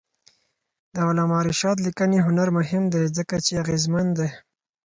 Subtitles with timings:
[0.93, 4.29] د علامه رشاد لیکنی هنر مهم دی ځکه چې اغېزمن دی.